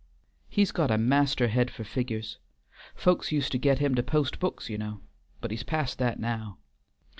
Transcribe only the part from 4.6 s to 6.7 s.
you know, but he's past that now.